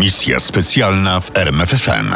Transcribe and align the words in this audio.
Misja 0.00 0.40
specjalna 0.40 1.20
w 1.20 1.36
RMFFM. 1.36 2.14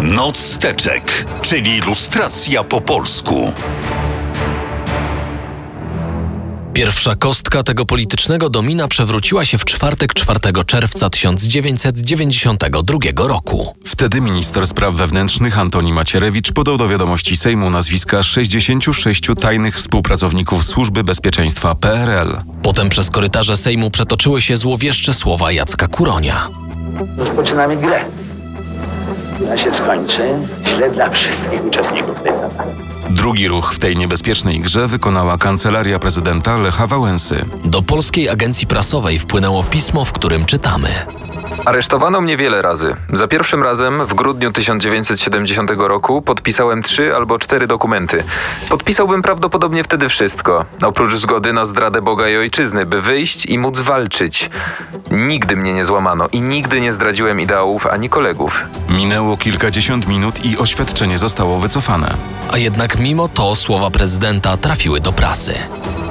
Noc 0.00 0.36
steczek, 0.36 1.26
czyli 1.42 1.76
ilustracja 1.76 2.64
po 2.64 2.80
polsku. 2.80 3.52
Pierwsza 6.72 7.16
kostka 7.16 7.62
tego 7.62 7.86
politycznego 7.86 8.50
domina 8.50 8.88
przewróciła 8.88 9.44
się 9.44 9.58
w 9.58 9.64
czwartek 9.64 10.14
4 10.14 10.40
czerwca 10.66 11.10
1992 11.10 13.28
roku. 13.28 13.74
Wtedy 13.84 14.20
minister 14.20 14.66
spraw 14.66 14.94
wewnętrznych 14.94 15.58
Antoni 15.58 15.92
Macierewicz 15.92 16.52
podał 16.52 16.76
do 16.76 16.88
wiadomości 16.88 17.36
Sejmu 17.36 17.70
nazwiska 17.70 18.22
66 18.22 19.22
tajnych 19.40 19.76
współpracowników 19.76 20.64
Służby 20.64 21.04
Bezpieczeństwa 21.04 21.74
PRL. 21.74 22.40
Potem 22.62 22.88
przez 22.88 23.10
korytarze 23.10 23.56
Sejmu 23.56 23.90
przetoczyły 23.90 24.40
się 24.40 24.56
złowieszcze 24.56 25.14
słowa 25.14 25.52
Jacka 25.52 25.88
Kuronia. 25.88 26.59
Rozpoczynamy 27.16 27.76
grę. 27.76 28.04
Ona 29.46 29.58
się 29.58 29.74
skończy 29.74 30.22
źle 30.76 30.90
dla 30.90 31.10
wszystkich 31.10 31.64
uczestników 31.66 32.22
tej 32.22 32.32
zabawy. 32.32 32.70
Drugi 33.10 33.48
ruch 33.48 33.74
w 33.74 33.78
tej 33.78 33.96
niebezpiecznej 33.96 34.60
grze 34.60 34.86
wykonała 34.86 35.38
kancelaria 35.38 35.98
prezydenta 35.98 36.56
Lecha 36.56 36.86
Wałęsy. 36.86 37.44
Do 37.64 37.82
polskiej 37.82 38.28
agencji 38.28 38.66
prasowej 38.66 39.18
wpłynęło 39.18 39.62
pismo, 39.62 40.04
w 40.04 40.12
którym 40.12 40.44
czytamy. 40.44 40.88
Aresztowano 41.64 42.20
mnie 42.20 42.36
wiele 42.36 42.62
razy. 42.62 42.96
Za 43.12 43.28
pierwszym 43.28 43.62
razem 43.62 44.06
w 44.06 44.14
grudniu 44.14 44.52
1970 44.52 45.70
roku 45.76 46.22
podpisałem 46.22 46.82
trzy 46.82 47.16
albo 47.16 47.38
cztery 47.38 47.66
dokumenty. 47.66 48.24
Podpisałbym 48.68 49.22
prawdopodobnie 49.22 49.84
wtedy 49.84 50.08
wszystko, 50.08 50.64
oprócz 50.82 51.14
zgody 51.14 51.52
na 51.52 51.64
zdradę 51.64 52.02
Boga 52.02 52.28
i 52.28 52.36
ojczyzny, 52.36 52.86
by 52.86 53.02
wyjść 53.02 53.46
i 53.46 53.58
móc 53.58 53.80
walczyć. 53.80 54.50
Nigdy 55.10 55.56
mnie 55.56 55.74
nie 55.74 55.84
złamano 55.84 56.28
i 56.32 56.40
nigdy 56.40 56.80
nie 56.80 56.92
zdradziłem 56.92 57.40
ideałów 57.40 57.86
ani 57.86 58.08
kolegów. 58.08 58.64
Minęło 58.88 59.36
kilkadziesiąt 59.36 60.08
minut 60.08 60.44
i 60.44 60.58
oświadczenie 60.58 61.18
zostało 61.18 61.58
wycofane. 61.58 62.14
A 62.52 62.58
jednak 62.58 62.98
mimo 62.98 63.28
to 63.28 63.56
słowa 63.56 63.90
prezydenta 63.90 64.56
trafiły 64.56 65.00
do 65.00 65.12
prasy. 65.12 65.54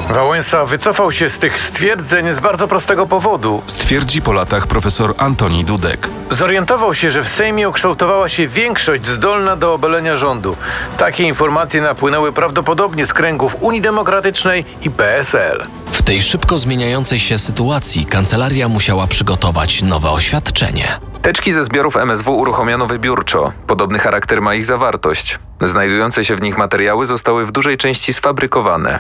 Wałęsa 0.10 0.66
wycofał 0.66 1.12
się 1.12 1.30
z 1.30 1.38
tych 1.38 1.62
stwierdzeń 1.62 2.34
z 2.34 2.40
bardzo 2.40 2.68
prostego 2.68 3.08
powodu. 3.08 3.62
Stwierdzi 3.66 4.22
po 4.22 4.34
latach 4.34 4.68
profesor 4.68 5.14
Antoni 5.18 5.66
Dudek. 5.66 6.10
Zorientował 6.30 6.96
się, 6.96 7.12
że 7.12 7.24
w 7.24 7.28
Sejmie 7.28 7.70
ukształtowała 7.70 8.30
się 8.30 8.48
większość 8.48 9.06
zdolna 9.06 9.56
do 9.56 9.74
obalenia 9.74 10.16
rządu. 10.16 10.58
Takie 10.98 11.24
informacje 11.24 11.82
napłynęły 11.82 12.34
prawdopodobnie 12.34 13.06
z 13.06 13.14
kręgów 13.14 13.56
Unii 13.60 13.82
Demokratycznej 13.82 14.66
i 14.82 14.90
PSL. 14.90 15.64
W 15.92 16.02
tej 16.02 16.22
szybko 16.22 16.58
zmieniającej 16.58 17.20
się 17.20 17.38
sytuacji 17.38 18.06
kancelaria 18.06 18.68
musiała 18.68 19.08
przygotować 19.08 19.82
nowe 19.82 20.12
oświadczenie. 20.12 21.00
Teczki 21.22 21.52
ze 21.52 21.64
zbiorów 21.64 21.98
MSW 21.98 22.38
uruchomiono 22.38 22.88
wybiórczo. 22.88 23.52
Podobny 23.68 24.00
charakter 24.00 24.42
ma 24.42 24.56
ich 24.56 24.66
zawartość. 24.66 25.40
Znajdujące 25.62 26.26
się 26.26 26.36
w 26.36 26.42
nich 26.42 26.58
materiały 26.58 27.06
zostały 27.06 27.46
w 27.46 27.52
dużej 27.52 27.78
części 27.78 28.14
sfabrykowane. 28.14 29.00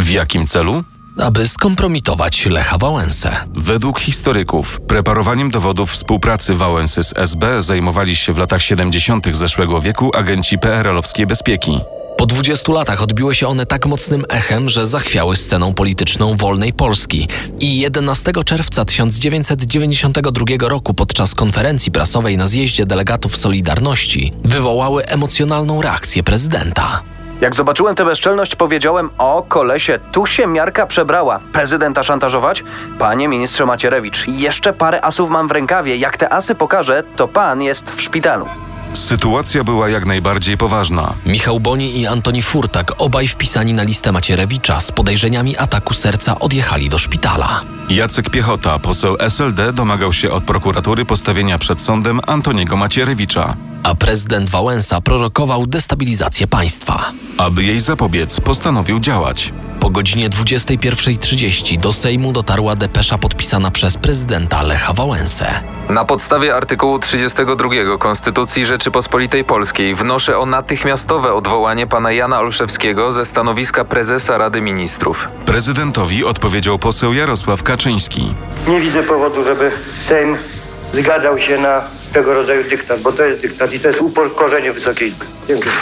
W 0.00 0.10
jakim 0.10 0.46
celu? 0.46 0.84
Aby 1.22 1.48
skompromitować 1.48 2.46
Lecha 2.46 2.78
Wałęsę. 2.78 3.36
Według 3.54 4.00
historyków, 4.00 4.80
preparowaniem 4.80 5.50
dowodów 5.50 5.92
współpracy 5.92 6.54
Wałęsy 6.54 7.02
z 7.02 7.16
SB 7.16 7.62
zajmowali 7.62 8.16
się 8.16 8.32
w 8.32 8.38
latach 8.38 8.62
70. 8.62 9.36
zeszłego 9.36 9.80
wieku 9.80 10.10
agenci 10.16 10.58
PRL-owskiej 10.58 11.26
bezpieki. 11.26 11.80
Po 12.16 12.26
20 12.26 12.72
latach 12.72 13.02
odbiły 13.02 13.34
się 13.34 13.48
one 13.48 13.66
tak 13.66 13.86
mocnym 13.86 14.24
echem, 14.28 14.68
że 14.68 14.86
zachwiały 14.86 15.36
sceną 15.36 15.74
polityczną 15.74 16.36
wolnej 16.36 16.72
Polski. 16.72 17.28
I 17.58 17.78
11 17.78 18.32
czerwca 18.44 18.84
1992 18.84 20.68
roku 20.68 20.94
podczas 20.94 21.34
konferencji 21.34 21.92
prasowej 21.92 22.36
na 22.36 22.46
zjeździe 22.46 22.86
delegatów 22.86 23.36
Solidarności 23.36 24.32
wywołały 24.44 25.06
emocjonalną 25.06 25.82
reakcję 25.82 26.22
prezydenta. 26.22 27.02
Jak 27.40 27.54
zobaczyłem 27.54 27.94
tę 27.94 28.04
bezczelność, 28.04 28.56
powiedziałem: 28.56 29.10
O, 29.18 29.44
kolesie, 29.48 29.98
tu 30.12 30.26
się 30.26 30.46
miarka 30.46 30.86
przebrała. 30.86 31.40
Prezydenta 31.52 32.02
szantażować? 32.02 32.64
Panie 32.98 33.28
ministrze 33.28 33.66
Macierewicz, 33.66 34.28
jeszcze 34.28 34.72
parę 34.72 35.04
asów 35.04 35.30
mam 35.30 35.48
w 35.48 35.52
rękawie. 35.52 35.96
Jak 35.96 36.16
te 36.16 36.32
asy 36.32 36.54
pokażę, 36.54 37.02
to 37.16 37.28
pan 37.28 37.62
jest 37.62 37.90
w 37.90 38.02
szpitalu. 38.02 38.46
Sytuacja 39.00 39.64
była 39.64 39.88
jak 39.88 40.06
najbardziej 40.06 40.56
poważna. 40.56 41.14
Michał 41.26 41.60
Boni 41.60 42.00
i 42.00 42.06
Antoni 42.06 42.42
Furtak, 42.42 42.92
obaj 42.98 43.28
wpisani 43.28 43.72
na 43.72 43.82
listę 43.82 44.12
Macierewicza 44.12 44.80
z 44.80 44.92
podejrzeniami 44.92 45.56
ataku 45.56 45.94
serca, 45.94 46.38
odjechali 46.38 46.88
do 46.88 46.98
szpitala. 46.98 47.62
Jacek 47.90 48.30
Piechota, 48.30 48.78
poseł 48.78 49.16
SLD, 49.18 49.72
domagał 49.72 50.12
się 50.12 50.30
od 50.30 50.44
prokuratury 50.44 51.04
postawienia 51.04 51.58
przed 51.58 51.80
sądem 51.80 52.20
Antoniego 52.26 52.76
Macierewicza. 52.76 53.56
A 53.82 53.94
prezydent 53.94 54.50
Wałęsa 54.50 55.00
prorokował 55.00 55.66
destabilizację 55.66 56.46
państwa. 56.46 57.12
Aby 57.38 57.64
jej 57.64 57.80
zapobiec, 57.80 58.40
postanowił 58.40 59.00
działać. 59.00 59.52
Po 59.80 59.90
godzinie 59.90 60.30
21.30 60.30 61.78
do 61.78 61.92
Sejmu 61.92 62.32
dotarła 62.32 62.76
depesza 62.76 63.18
podpisana 63.18 63.70
przez 63.70 63.96
prezydenta 63.96 64.62
Lecha 64.62 64.92
Wałęsę. 64.92 65.60
Na 65.88 66.04
podstawie 66.04 66.54
artykułu 66.54 66.98
32 66.98 67.98
Konstytucji 67.98 68.66
Rzeczypospolitej 68.66 69.44
Polskiej 69.44 69.94
wnoszę 69.94 70.38
o 70.38 70.46
natychmiastowe 70.46 71.34
odwołanie 71.34 71.86
pana 71.86 72.12
Jana 72.12 72.40
Olszewskiego 72.40 73.12
ze 73.12 73.24
stanowiska 73.24 73.84
prezesa 73.84 74.38
Rady 74.38 74.60
Ministrów. 74.60 75.28
Prezydentowi 75.44 76.24
odpowiedział 76.24 76.78
poseł 76.78 77.14
Jarosław 77.14 77.62
Kaczyński. 77.62 78.34
Nie 78.68 78.80
widzę 78.80 79.02
powodu, 79.02 79.44
żeby 79.44 79.72
Sejm 80.08 80.36
zgadzał 80.92 81.38
się 81.38 81.58
na 81.58 81.82
tego 82.12 82.34
rodzaju 82.34 82.70
dyktat, 82.70 83.02
bo 83.02 83.12
to 83.12 83.24
jest 83.24 83.42
dyktat 83.42 83.72
i 83.72 83.80
to 83.80 83.88
jest 83.88 84.00
upokorzenie 84.00 84.72
Wysokiej 84.72 85.08
Izby. 85.08 85.24
Dziękuję. 85.48 85.72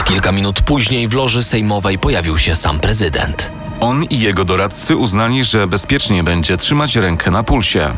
W 0.00 0.04
kilka 0.04 0.32
minut 0.32 0.62
później 0.62 1.08
w 1.08 1.14
loży 1.14 1.42
sejmowej 1.42 1.98
pojawił 1.98 2.38
się 2.38 2.54
sam 2.54 2.80
prezydent. 2.80 3.50
On 3.80 4.04
i 4.04 4.20
jego 4.20 4.44
doradcy 4.44 4.96
uznali, 4.96 5.44
że 5.44 5.66
bezpiecznie 5.66 6.22
będzie 6.24 6.56
trzymać 6.56 6.96
rękę 6.96 7.30
na 7.30 7.42
pulsie. 7.42 7.90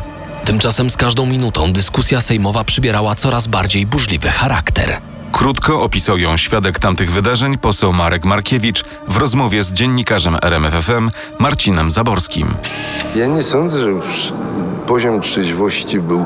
Tymczasem 0.45 0.89
z 0.89 0.97
każdą 0.97 1.25
minutą 1.25 1.73
dyskusja 1.73 2.21
sejmowa 2.21 2.63
przybierała 2.63 3.15
coraz 3.15 3.47
bardziej 3.47 3.85
burzliwy 3.85 4.29
charakter. 4.29 4.97
Krótko 5.31 5.81
opisał 5.81 6.17
ją 6.17 6.37
świadek 6.37 6.79
tamtych 6.79 7.11
wydarzeń 7.11 7.57
poseł 7.57 7.93
Marek 7.93 8.25
Markiewicz 8.25 8.83
w 9.07 9.17
rozmowie 9.17 9.63
z 9.63 9.73
dziennikarzem 9.73 10.37
RMFFM 10.41 11.09
Marcinem 11.39 11.89
Zaborskim. 11.89 12.53
Ja 13.15 13.27
nie 13.27 13.43
sądzę, 13.43 13.81
że 13.81 13.89
już 13.89 14.33
poziom 14.85 15.21
trzeźwości 15.21 15.99
był 15.99 16.19
e, 16.19 16.25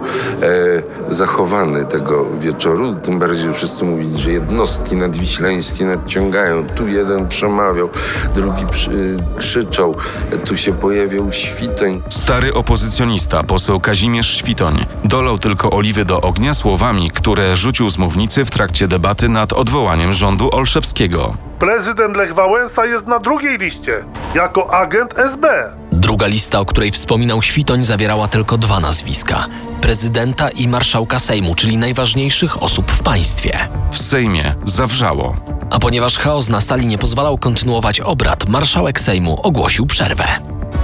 zachowany 1.09 1.85
tego 1.85 2.25
wieczoru. 2.39 2.95
Tym 2.95 3.19
bardziej, 3.19 3.53
wszyscy 3.53 3.85
mówili, 3.85 4.19
że 4.19 4.31
jednostki 4.31 4.95
nadwiślańskie 4.95 5.85
nadciągają. 5.85 6.67
Tu 6.67 6.87
jeden 6.87 7.27
przemawiał, 7.27 7.89
drugi 8.33 8.65
przy, 8.65 9.17
krzyczał, 9.37 9.95
e, 10.31 10.37
tu 10.37 10.57
się 10.57 10.73
pojawiał 10.73 11.31
świtoń. 11.31 12.01
Stary 12.09 12.53
opozycjonista, 12.53 13.43
poseł 13.43 13.79
Kazimierz 13.79 14.37
Świtoń, 14.37 14.85
dolał 15.03 15.37
tylko 15.37 15.69
oliwy 15.69 16.05
do 16.05 16.21
ognia 16.21 16.53
słowami, 16.53 17.09
które 17.09 17.55
rzucił 17.55 17.89
z 17.89 17.97
mównicy 17.97 18.45
w 18.45 18.51
trakcie 18.51 18.87
debaty 18.87 19.29
nad 19.29 19.53
odwołaniem 19.53 20.13
rządu 20.13 20.49
Olszewskiego. 20.51 21.33
Prezydent 21.59 22.17
Lech 22.17 22.33
Wałęsa 22.33 22.85
jest 22.85 23.07
na 23.07 23.19
drugiej 23.19 23.57
liście, 23.57 24.03
jako 24.35 24.73
agent 24.73 25.19
SB. 25.19 25.76
Druga 25.97 26.27
lista, 26.27 26.59
o 26.59 26.65
której 26.65 26.91
wspominał 26.91 27.41
Świtoń, 27.41 27.83
zawierała 27.83 28.27
tylko 28.27 28.57
dwa 28.57 28.79
nazwiska: 28.79 29.47
prezydenta 29.81 30.49
i 30.49 30.67
marszałka 30.67 31.19
Sejmu, 31.19 31.55
czyli 31.55 31.77
najważniejszych 31.77 32.63
osób 32.63 32.91
w 32.91 32.99
państwie. 32.99 33.59
W 33.91 33.97
Sejmie 33.97 34.55
zawrzało. 34.63 35.35
A 35.69 35.79
ponieważ 35.79 36.17
chaos 36.17 36.49
na 36.49 36.61
sali 36.61 36.87
nie 36.87 36.97
pozwalał 36.97 37.37
kontynuować 37.37 37.99
obrad, 37.99 38.49
marszałek 38.49 38.99
Sejmu 38.99 39.39
ogłosił 39.43 39.85
przerwę. 39.85 40.23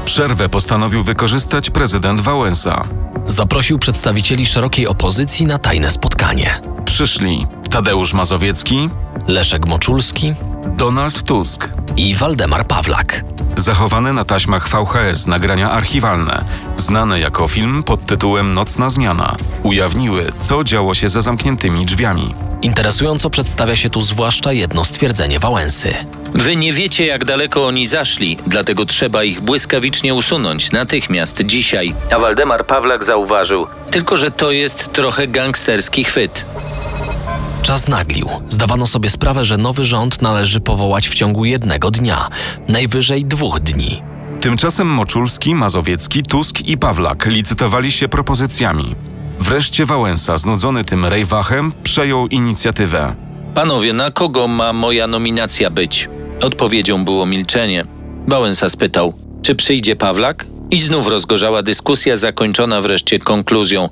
Przerwę 0.05 0.49
postanowił 0.49 1.03
wykorzystać 1.03 1.69
prezydent 1.69 2.19
Wałęsa. 2.19 2.83
Zaprosił 3.27 3.79
przedstawicieli 3.79 4.47
szerokiej 4.47 4.87
opozycji 4.87 5.45
na 5.45 5.57
tajne 5.57 5.91
spotkanie. 5.91 6.61
Przyszli 6.85 7.47
Tadeusz 7.69 8.13
Mazowiecki, 8.13 8.89
Leszek 9.27 9.65
Moczulski 9.67 10.33
Donald 10.77 11.23
Tusk. 11.23 11.69
I 11.97 12.15
Waldemar 12.15 12.67
Pawlak. 12.67 13.23
Zachowane 13.57 14.13
na 14.13 14.25
taśmach 14.25 14.69
VHS 14.69 15.27
nagrania 15.27 15.71
archiwalne, 15.71 16.45
znane 16.77 17.19
jako 17.19 17.47
film 17.47 17.83
pod 17.83 18.05
tytułem 18.05 18.53
Nocna 18.53 18.89
Zmiana, 18.89 19.35
ujawniły, 19.63 20.29
co 20.39 20.63
działo 20.63 20.93
się 20.93 21.07
za 21.07 21.21
zamkniętymi 21.21 21.85
drzwiami. 21.85 22.35
Interesująco 22.61 23.29
przedstawia 23.29 23.75
się 23.75 23.89
tu 23.89 24.01
zwłaszcza 24.01 24.53
jedno 24.53 24.85
stwierdzenie 24.85 25.39
Wałęsy. 25.39 25.93
Wy 26.33 26.55
nie 26.55 26.73
wiecie, 26.73 27.05
jak 27.05 27.25
daleko 27.25 27.67
oni 27.67 27.87
zaszli, 27.87 28.37
dlatego 28.47 28.85
trzeba 28.85 29.23
ich 29.23 29.41
błyskawicznie 29.41 30.13
usunąć, 30.13 30.71
natychmiast, 30.71 31.41
dzisiaj. 31.45 31.95
A 32.11 32.19
Waldemar 32.19 32.65
Pawlak 32.65 33.03
zauważył, 33.03 33.67
tylko 33.91 34.17
że 34.17 34.31
to 34.31 34.51
jest 34.51 34.93
trochę 34.93 35.27
gangsterski 35.27 36.03
chwyt. 36.03 36.45
Czas 37.63 37.87
naglił. 37.87 38.29
Zdawano 38.49 38.87
sobie 38.87 39.09
sprawę, 39.09 39.45
że 39.45 39.57
nowy 39.57 39.83
rząd 39.83 40.21
należy 40.21 40.59
powołać 40.59 41.09
w 41.09 41.13
ciągu 41.13 41.45
jednego 41.45 41.91
dnia, 41.91 42.27
najwyżej 42.67 43.25
dwóch 43.25 43.59
dni. 43.59 44.01
Tymczasem 44.41 44.87
Moczulski, 44.87 45.55
Mazowiecki, 45.55 46.23
Tusk 46.23 46.61
i 46.61 46.77
Pawlak 46.77 47.25
licytowali 47.25 47.91
się 47.91 48.09
propozycjami. 48.09 48.95
Wreszcie 49.39 49.85
Wałęsa, 49.85 50.37
znudzony 50.37 50.85
tym 50.85 51.05
rejwachem, 51.05 51.71
przejął 51.83 52.27
inicjatywę. 52.27 53.15
Panowie, 53.55 53.93
na 53.93 54.11
kogo 54.11 54.47
ma 54.47 54.73
moja 54.73 55.07
nominacja 55.07 55.69
być? 55.69 56.09
Odpowiedzią 56.41 57.05
było 57.05 57.25
milczenie. 57.25 57.85
Wałęsa 58.27 58.69
spytał, 58.69 59.13
czy 59.41 59.55
przyjdzie 59.55 59.95
Pawlak? 59.95 60.45
I 60.71 60.81
znów 60.81 61.07
rozgorzała 61.07 61.61
dyskusja, 61.61 62.15
zakończona 62.17 62.81
wreszcie 62.81 63.19
konkluzją. 63.19 63.89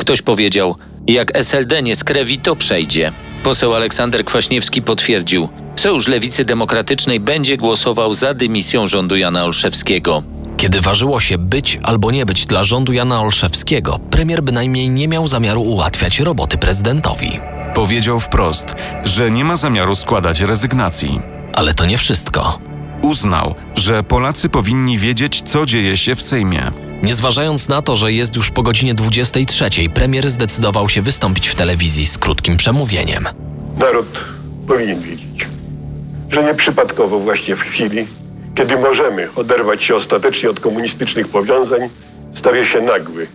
Ktoś 0.00 0.22
powiedział, 0.22 0.76
jak 1.06 1.36
SLD 1.36 1.82
nie 1.82 1.96
skrewi, 1.96 2.38
to 2.38 2.56
przejdzie. 2.56 3.12
Poseł 3.44 3.74
Aleksander 3.74 4.24
Kwaśniewski 4.24 4.82
potwierdził, 4.82 5.48
Sojusz 5.76 6.08
Lewicy 6.08 6.44
Demokratycznej 6.44 7.20
będzie 7.20 7.56
głosował 7.56 8.14
za 8.14 8.34
dymisją 8.34 8.86
rządu 8.86 9.16
Jana 9.16 9.44
Olszewskiego. 9.44 10.22
Kiedy 10.56 10.80
ważyło 10.80 11.20
się 11.20 11.38
być 11.38 11.78
albo 11.82 12.10
nie 12.10 12.26
być 12.26 12.46
dla 12.46 12.64
rządu 12.64 12.92
Jana 12.92 13.20
Olszewskiego, 13.20 13.98
premier 14.10 14.42
bynajmniej 14.42 14.90
nie 14.90 15.08
miał 15.08 15.28
zamiaru 15.28 15.62
ułatwiać 15.62 16.20
roboty 16.20 16.58
prezydentowi. 16.58 17.40
Powiedział 17.74 18.20
wprost, 18.20 18.66
że 19.04 19.30
nie 19.30 19.44
ma 19.44 19.56
zamiaru 19.56 19.94
składać 19.94 20.40
rezygnacji. 20.40 21.20
Ale 21.54 21.74
to 21.74 21.86
nie 21.86 21.98
wszystko. 21.98 22.58
Uznał, 23.02 23.54
że 23.76 24.02
Polacy 24.02 24.48
powinni 24.48 24.98
wiedzieć, 24.98 25.42
co 25.44 25.66
dzieje 25.66 25.96
się 25.96 26.14
w 26.14 26.22
Sejmie. 26.22 26.72
Nie 27.02 27.14
zważając 27.14 27.68
na 27.68 27.82
to, 27.82 27.96
że 27.96 28.12
jest 28.12 28.36
już 28.36 28.50
po 28.50 28.62
godzinie 28.62 28.94
23, 28.94 29.70
premier 29.94 30.30
zdecydował 30.30 30.88
się 30.88 31.02
wystąpić 31.02 31.48
w 31.48 31.54
telewizji 31.54 32.06
z 32.06 32.18
krótkim 32.18 32.56
przemówieniem. 32.56 33.28
Naród 33.78 34.06
powinien 34.68 35.02
wiedzieć, 35.02 35.46
że 36.30 36.44
nieprzypadkowo 36.44 37.20
właśnie 37.20 37.56
w 37.56 37.60
chwili, 37.60 38.06
kiedy 38.54 38.76
możemy 38.76 39.28
oderwać 39.36 39.84
się 39.84 39.96
ostatecznie 39.96 40.50
od 40.50 40.60
komunistycznych 40.60 41.28
powiązań, 41.28 41.88
stawia 42.38 42.66
się 42.66 42.80
nagły 42.80 43.26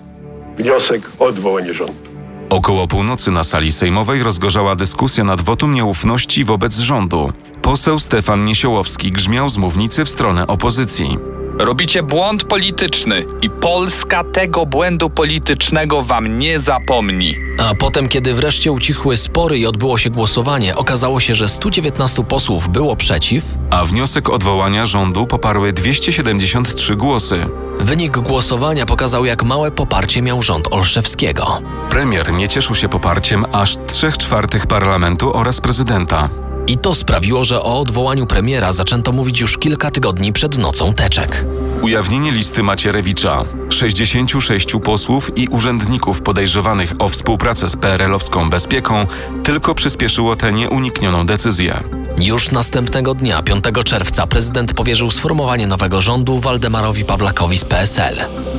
wniosek 0.57 1.11
o 1.19 1.25
odwołanie 1.25 1.73
rządu. 1.73 2.15
Około 2.49 2.87
północy 2.87 3.31
na 3.31 3.43
sali 3.43 3.71
sejmowej 3.71 4.23
rozgorzała 4.23 4.75
dyskusja 4.75 5.23
nad 5.23 5.41
wotum 5.41 5.73
nieufności 5.73 6.43
wobec 6.43 6.77
rządu. 6.77 7.33
Poseł 7.61 7.99
Stefan 7.99 8.45
Niesiołowski 8.45 9.11
grzmiał 9.11 9.49
z 9.49 9.57
mównicy 9.57 10.05
w 10.05 10.09
stronę 10.09 10.47
opozycji. 10.47 11.17
Robicie 11.59 12.03
błąd 12.03 12.43
polityczny 12.43 13.25
i 13.41 13.49
Polska 13.49 14.23
tego 14.23 14.65
błędu 14.65 15.09
politycznego 15.09 16.01
wam 16.01 16.39
nie 16.39 16.59
zapomni. 16.59 17.35
A 17.57 17.75
potem, 17.75 18.09
kiedy 18.09 18.33
wreszcie 18.33 18.71
ucichły 18.71 19.17
spory 19.17 19.59
i 19.59 19.65
odbyło 19.65 19.97
się 19.97 20.09
głosowanie, 20.09 20.75
okazało 20.75 21.19
się, 21.19 21.35
że 21.35 21.47
119 21.47 22.23
posłów 22.23 22.69
było 22.69 22.95
przeciw, 22.95 23.43
a 23.69 23.85
wniosek 23.85 24.29
odwołania 24.29 24.85
rządu 24.85 25.27
poparły 25.27 25.73
273 25.73 26.95
głosy. 26.95 27.45
Wynik 27.79 28.17
głosowania 28.17 28.85
pokazał, 28.85 29.25
jak 29.25 29.43
małe 29.43 29.71
poparcie 29.71 30.21
miał 30.21 30.41
rząd 30.41 30.67
Olszewskiego. 30.73 31.61
Premier 31.89 32.33
nie 32.33 32.47
cieszył 32.47 32.75
się 32.75 32.89
poparciem 32.89 33.45
aż 33.51 33.77
3 33.87 34.11
czwartych 34.11 34.67
parlamentu 34.67 35.37
oraz 35.37 35.61
prezydenta. 35.61 36.29
I 36.67 36.77
to 36.77 36.95
sprawiło, 36.95 37.43
że 37.43 37.61
o 37.61 37.79
odwołaniu 37.79 38.25
premiera 38.25 38.73
zaczęto 38.73 39.11
mówić 39.11 39.41
już 39.41 39.57
kilka 39.57 39.91
tygodni 39.91 40.33
przed 40.33 40.57
nocą 40.57 40.93
teczek. 40.93 41.45
Ujawnienie 41.81 42.31
listy 42.31 42.63
Macierewicza, 42.63 43.45
66 43.69 44.67
posłów 44.83 45.37
i 45.37 45.47
urzędników 45.47 46.21
podejrzewanych 46.21 46.93
o 46.99 47.07
współpracę 47.07 47.69
z 47.69 47.75
PRL-owską 47.75 48.49
bezpieką 48.49 49.07
tylko 49.43 49.75
przyspieszyło 49.75 50.35
tę 50.35 50.53
nieuniknioną 50.53 51.25
decyzję. 51.25 51.83
Już 52.17 52.51
następnego 52.51 53.13
dnia, 53.13 53.43
5 53.43 53.63
czerwca, 53.85 54.27
prezydent 54.27 54.73
powierzył 54.73 55.11
sformowanie 55.11 55.67
nowego 55.67 56.01
rządu 56.01 56.39
Waldemarowi 56.39 57.05
Pawlakowi 57.05 57.57
z 57.57 57.65
PSL. 57.65 58.15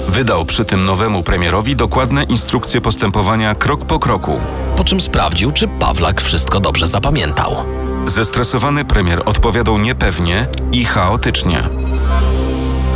Wydał 0.08 0.44
przy 0.44 0.64
tym 0.64 0.84
nowemu 0.84 1.22
premierowi 1.22 1.76
dokładne 1.76 2.24
instrukcje 2.24 2.80
postępowania 2.80 3.54
krok 3.54 3.84
po 3.84 3.98
kroku. 3.98 4.40
Po 4.76 4.84
czym 4.84 5.00
sprawdził, 5.00 5.52
czy 5.52 5.68
Pawlak 5.68 6.20
wszystko 6.20 6.60
dobrze 6.60 6.86
zapamiętał. 6.86 7.56
Zestresowany 8.06 8.84
premier 8.84 9.22
odpowiadał 9.24 9.78
niepewnie 9.78 10.46
i 10.72 10.84
chaotycznie. 10.84 11.68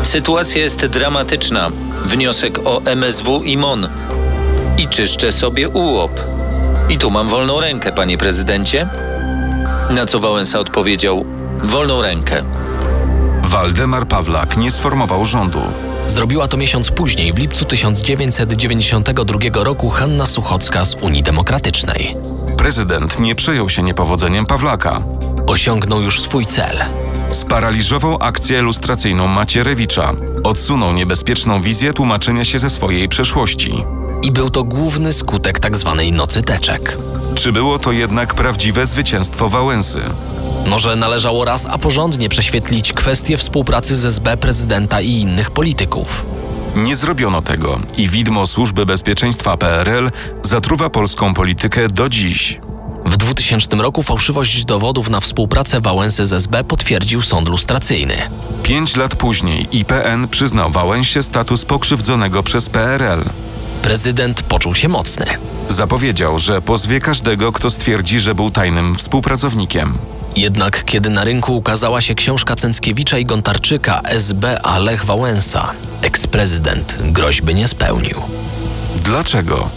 Sytuacja 0.03 0.61
jest 0.61 0.87
dramatyczna. 0.87 1.71
Wniosek 2.05 2.59
o 2.65 2.83
MSW 2.85 3.43
i 3.45 3.59
MON. 3.59 3.89
I 4.79 4.89
czyszczę 4.89 5.33
sobie 5.33 5.69
ułop. 5.69 6.11
I 6.89 6.99
tu 6.99 7.11
mam 7.11 7.29
wolną 7.29 7.61
rękę, 7.61 7.93
panie 7.93 8.19
prezydencie. 8.19 8.89
Na 9.91 10.07
co 10.07 10.21
Wałęsa 10.21 10.59
odpowiedział: 10.59 11.25
Wolną 11.65 12.03
rękę. 12.03 12.43
Waldemar 13.43 14.07
Pawlak 14.07 14.57
nie 14.57 14.71
sformował 14.71 15.25
rządu. 15.25 15.61
Zrobiła 16.07 16.49
to 16.49 16.57
miesiąc 16.57 16.91
później, 16.91 17.33
w 17.33 17.39
lipcu 17.39 17.65
1992 17.65 19.39
roku, 19.65 19.89
Hanna 19.91 20.27
Suchocka 20.27 20.85
z 20.85 20.95
Unii 20.95 21.23
Demokratycznej. 21.23 22.17
Prezydent 22.61 23.19
nie 23.21 23.35
przejął 23.35 23.69
się 23.69 23.83
niepowodzeniem 23.83 24.47
Pawlaka. 24.47 25.03
Osiągnął 25.47 26.03
już 26.03 26.21
swój 26.21 26.47
cel. 26.47 26.79
Sparaliżował 27.31 28.17
akcję 28.21 28.63
lustracyjną 28.63 29.29
Macierewicza. 29.29 30.13
Odsunął 30.45 30.93
niebezpieczną 30.93 31.63
wizję 31.63 31.93
tłumaczenia 31.93 32.45
się 32.45 32.59
ze 32.59 32.71
swojej 32.71 33.09
przeszłości. 33.09 33.85
I 34.23 34.33
był 34.33 34.51
to 34.51 34.65
główny 34.65 35.13
skutek 35.13 35.61
tzw. 35.61 35.95
Tak 35.99 36.13
nocy 36.13 36.43
teczek. 36.43 36.97
Czy 37.35 37.53
było 37.53 37.79
to 37.79 37.93
jednak 37.93 38.35
prawdziwe 38.35 38.87
zwycięstwo 38.87 39.49
Wałęsy? 39.49 40.01
Może 40.67 40.97
należało 40.97 41.45
raz 41.45 41.67
a 41.67 41.79
porządnie 41.79 42.29
prześwietlić 42.29 42.93
kwestię 42.93 43.37
współpracy 43.37 43.97
z 43.97 44.05
SB 44.05 44.37
prezydenta 44.37 45.01
i 45.01 45.11
innych 45.11 45.51
polityków. 45.51 46.27
Nie 46.77 46.97
zrobiono 46.97 47.43
tego 47.43 47.81
i 47.97 48.09
widmo 48.09 48.47
Służby 48.47 48.87
Bezpieczeństwa 48.87 49.57
PRL 49.57 50.11
zatruwa 50.43 50.91
polską 50.91 51.35
politykę 51.35 51.89
do 51.89 52.09
dziś. 52.09 52.61
W 53.05 53.17
2000 53.17 53.77
roku 53.77 54.03
fałszywość 54.03 54.65
dowodów 54.65 55.11
na 55.11 55.21
współpracę 55.21 55.81
Wałęsy 55.81 56.27
z 56.27 56.33
SB 56.33 56.65
potwierdził 56.65 57.23
sąd 57.23 57.49
lustracyjny. 57.49 58.15
Pięć 58.63 58.97
lat 58.97 59.17
później 59.17 59.69
IPN 59.73 60.29
przyznał 60.29 60.71
Wałęsie 60.71 61.23
status 61.23 61.65
pokrzywdzonego 61.65 62.43
przez 62.43 62.69
PRL. 62.69 63.25
Prezydent 63.83 64.43
poczuł 64.43 64.75
się 64.75 64.89
mocny. 64.89 65.27
Zapowiedział, 65.69 66.39
że 66.39 66.63
pozwie 66.63 67.01
każdego, 67.01 67.53
kto 67.53 67.71
stwierdzi, 67.71 68.21
że 68.21 68.35
był 68.35 68.51
tajnym 68.51 68.95
współpracownikiem. 68.95 69.99
Jednak 70.37 70.85
kiedy 70.85 71.11
na 71.11 71.25
rynku 71.25 71.57
ukazała 71.57 72.01
się 72.01 72.15
książka 72.15 72.57
Cęckiewicza 72.57 73.19
i 73.19 73.25
Gontarczyka 73.25 74.01
SB 74.05 74.61
a 74.63 74.79
Lech 74.79 75.05
Wałęsa, 75.05 75.73
eksprezydent 76.03 76.99
groźby 77.03 77.55
nie 77.55 77.69
spełnił. 77.69 78.23
Dlaczego? 78.97 79.71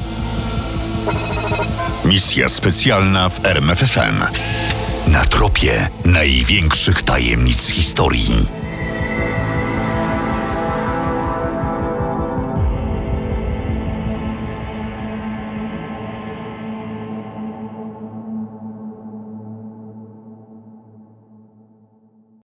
Misja 2.06 2.50
specjalna 2.50 3.30
w 3.30 3.46
RMFFM. 3.46 4.24
Na 5.08 5.26
tropie 5.26 5.90
największych 6.06 7.04
tajemnic 7.04 7.68
historii. 7.68 8.48